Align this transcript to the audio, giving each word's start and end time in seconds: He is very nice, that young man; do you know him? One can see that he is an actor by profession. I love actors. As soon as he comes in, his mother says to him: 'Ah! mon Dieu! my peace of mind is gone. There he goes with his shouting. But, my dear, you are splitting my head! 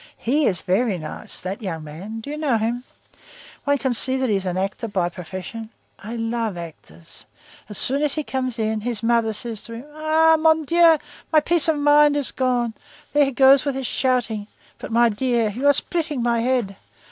He 0.17 0.47
is 0.47 0.61
very 0.61 0.97
nice, 0.97 1.41
that 1.41 1.61
young 1.61 1.83
man; 1.83 2.21
do 2.21 2.31
you 2.31 2.37
know 2.39 2.57
him? 2.57 2.85
One 3.65 3.77
can 3.77 3.93
see 3.93 4.17
that 4.17 4.29
he 4.31 4.35
is 4.35 4.47
an 4.47 4.57
actor 4.57 4.87
by 4.87 5.09
profession. 5.09 5.69
I 5.99 6.15
love 6.15 6.57
actors. 6.57 7.27
As 7.69 7.77
soon 7.77 8.01
as 8.01 8.15
he 8.15 8.23
comes 8.23 8.57
in, 8.57 8.81
his 8.81 9.03
mother 9.03 9.31
says 9.31 9.63
to 9.65 9.73
him: 9.75 9.85
'Ah! 9.93 10.37
mon 10.39 10.63
Dieu! 10.65 10.97
my 11.31 11.39
peace 11.39 11.67
of 11.67 11.77
mind 11.77 12.17
is 12.17 12.31
gone. 12.31 12.73
There 13.13 13.25
he 13.25 13.31
goes 13.31 13.63
with 13.63 13.75
his 13.75 13.85
shouting. 13.85 14.47
But, 14.79 14.91
my 14.91 15.07
dear, 15.07 15.49
you 15.51 15.67
are 15.67 15.71
splitting 15.73 16.23
my 16.23 16.39
head! 16.39 16.77